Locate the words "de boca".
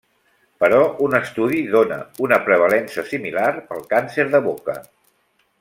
4.37-4.81